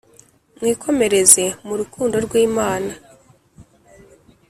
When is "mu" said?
1.65-1.73